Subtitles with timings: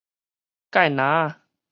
[0.71, 0.95] 芥蘭
[1.29, 1.35] 仔